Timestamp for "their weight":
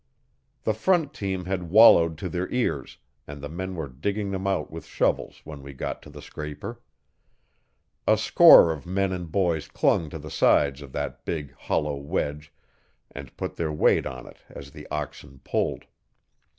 13.57-14.07